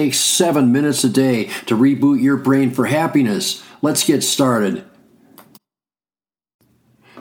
[0.00, 3.62] takes seven minutes a day to reboot your brain for happiness.
[3.82, 4.82] Let's get started.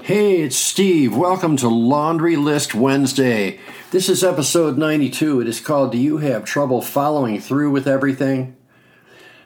[0.02, 1.14] Hey, it's Steve.
[1.14, 3.60] Welcome to Laundry List Wednesday.
[3.92, 5.42] This is episode 92.
[5.42, 8.56] It is called Do You Have Trouble Following Through with Everything?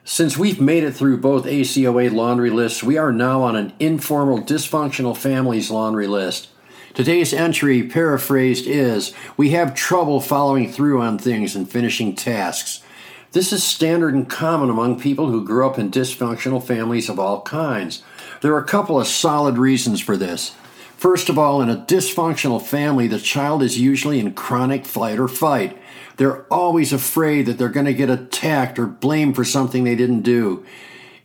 [0.04, 4.42] Since we've made it through both ACOA laundry lists, we are now on an informal
[4.42, 6.50] dysfunctional families laundry list.
[6.94, 12.84] Today's entry, paraphrased, is We have trouble following through on things and finishing tasks.
[13.34, 17.42] This is standard and common among people who grew up in dysfunctional families of all
[17.42, 18.04] kinds.
[18.42, 20.56] There are a couple of solid reasons for this.
[20.98, 25.28] First of all, in a dysfunctional family, the child is usually in chronic flight or
[25.28, 25.76] fight.
[26.18, 30.22] They're always afraid that they're going to get attacked or blamed for something they didn't
[30.22, 30.64] do.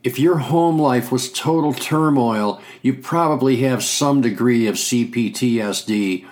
[0.03, 6.25] If your home life was total turmoil, you probably have some degree of CPTSD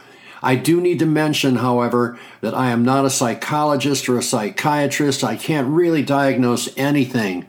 [0.47, 5.25] I do need to mention, however, that I am not a psychologist or a psychiatrist.
[5.25, 7.47] I can't really diagnose anything,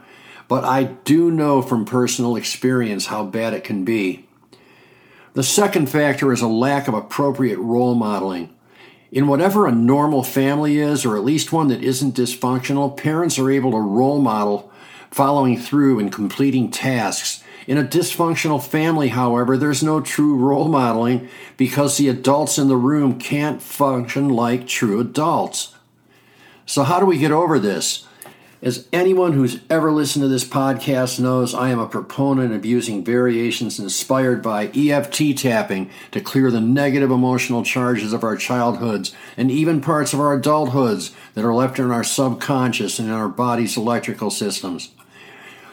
[0.48, 4.26] but I do know from personal experience how bad it can be.
[5.36, 8.56] The second factor is a lack of appropriate role modeling.
[9.11, 13.52] In whatever a normal family is, or at least one that isn't dysfunctional, parents are
[13.52, 14.72] able to role model
[15.11, 21.28] following through and completing tasks in a dysfunctional family, however, there's no true role modeling
[21.58, 25.76] because the adults in the room can't function like true adults.
[26.66, 28.08] So, how do we get over this?
[28.60, 33.04] As anyone who's ever listened to this podcast knows, I am a proponent of using
[33.04, 39.52] variations inspired by EFT tapping to clear the negative emotional charges of our childhoods and
[39.52, 43.77] even parts of our adulthoods that are left in our subconscious and in our body's
[43.77, 44.89] electrical systems.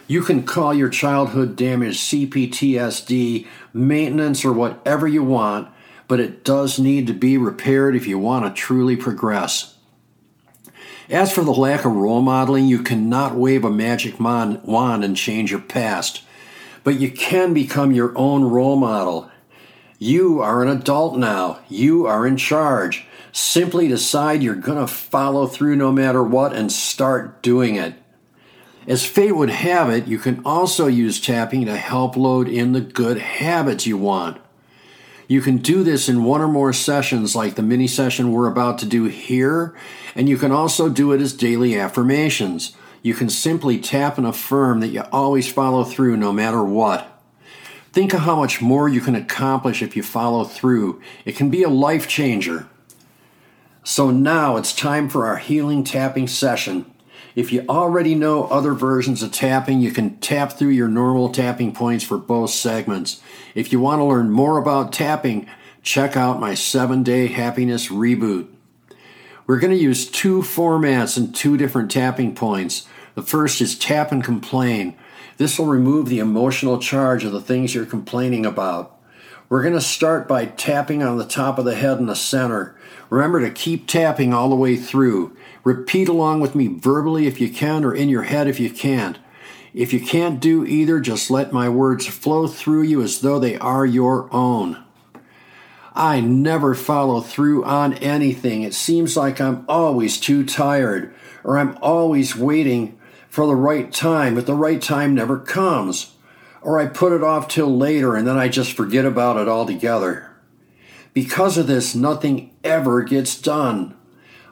[0.06, 5.69] You can call your childhood damage CPTSD, maintenance, or whatever you want,
[6.09, 9.76] but it does need to be repaired if you want to truly progress.
[11.09, 15.50] As for the lack of role modeling, you cannot wave a magic wand and change
[15.50, 16.22] your past,
[16.82, 19.31] but you can become your own role model.
[19.98, 21.60] You are an adult now.
[21.69, 23.06] You are in charge.
[23.32, 27.94] Simply decide you're going to follow through no matter what and start doing it.
[28.87, 32.81] As fate would have it, you can also use tapping to help load in the
[32.81, 34.39] good habits you want.
[35.27, 38.78] You can do this in one or more sessions, like the mini session we're about
[38.78, 39.75] to do here,
[40.15, 42.77] and you can also do it as daily affirmations.
[43.00, 47.11] You can simply tap and affirm that you always follow through no matter what.
[47.93, 51.01] Think of how much more you can accomplish if you follow through.
[51.25, 52.66] It can be a life changer.
[53.83, 56.87] So now it's time for our healing tapping session.
[57.34, 61.72] If you already know other versions of tapping, you can tap through your normal tapping
[61.72, 63.20] points for both segments.
[63.54, 65.48] If you want to learn more about tapping,
[65.82, 68.48] check out my seven day happiness reboot.
[69.46, 72.86] We're going to use two formats and two different tapping points.
[73.14, 74.96] The first is tap and complain.
[75.36, 78.94] This will remove the emotional charge of the things you're complaining about.
[79.49, 82.77] We're going to start by tapping on the top of the head in the center.
[83.10, 85.37] Remember to keep tapping all the way through.
[85.65, 89.19] Repeat along with me verbally if you can, or in your head if you can't.
[89.75, 93.59] If you can't do either, just let my words flow through you as though they
[93.59, 94.83] are your own.
[95.94, 98.62] I never follow through on anything.
[98.62, 104.37] It seems like I'm always too tired, or I'm always waiting for the right time,
[104.37, 106.13] but the right time never comes.
[106.64, 110.30] Or I put it off till later and then I just forget about it altogether.
[111.12, 113.94] Because of this, nothing ever gets done.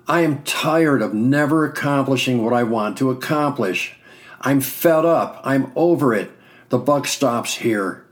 [0.06, 3.96] I am tired of never accomplishing what I want to accomplish.
[4.42, 5.40] I'm fed up.
[5.42, 6.30] I'm over it.
[6.68, 8.06] The buck stops here.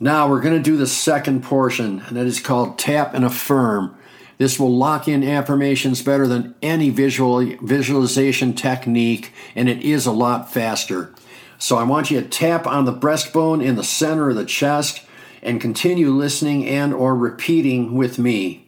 [0.00, 3.96] Now we're going to do the second portion, and that is called Tap and Affirm.
[4.38, 10.12] This will lock in affirmations better than any visual visualization technique, and it is a
[10.12, 11.12] lot faster.
[11.60, 15.04] So I want you to tap on the breastbone in the center of the chest
[15.42, 18.66] and continue listening and or repeating with me.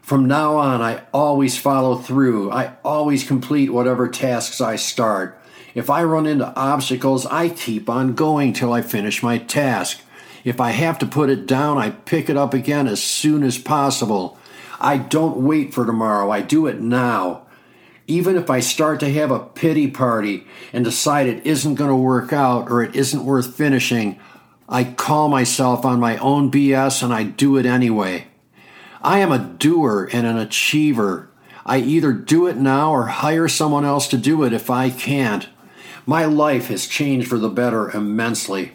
[0.00, 2.52] From now on, I always follow through.
[2.52, 5.40] I always complete whatever tasks I start.
[5.74, 10.00] If I run into obstacles, I keep on going till I finish my task.
[10.44, 13.58] If I have to put it down, I pick it up again as soon as
[13.58, 14.38] possible.
[14.78, 17.42] I don't wait for tomorrow, I do it now.
[18.06, 21.96] Even if I start to have a pity party and decide it isn't going to
[21.96, 24.18] work out or it isn't worth finishing,
[24.68, 28.26] I call myself on my own BS and I do it anyway.
[29.02, 31.30] I am a doer and an achiever.
[31.66, 35.48] I either do it now or hire someone else to do it if I can't.
[36.06, 38.72] My life has changed for the better immensely.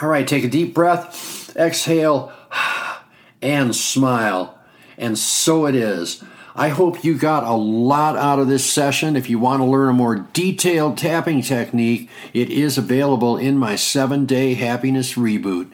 [0.00, 2.32] All right, take a deep breath, exhale,
[3.42, 4.58] and smile.
[4.98, 6.22] And so it is.
[6.60, 9.16] I hope you got a lot out of this session.
[9.16, 13.76] If you want to learn a more detailed tapping technique, it is available in my
[13.76, 15.70] seven day happiness reboot.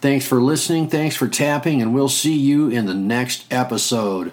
[0.00, 4.32] Thanks for listening, thanks for tapping, and we'll see you in the next episode.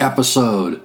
[0.00, 0.83] episode.